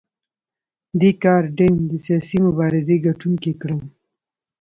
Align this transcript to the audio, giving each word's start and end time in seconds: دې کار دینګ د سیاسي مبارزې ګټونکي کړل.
دې 0.99 1.11
کار 1.23 1.43
دینګ 1.57 1.77
د 1.91 1.93
سیاسي 2.05 2.37
مبارزې 2.45 2.95
ګټونکي 3.05 3.51
کړل. 3.61 3.81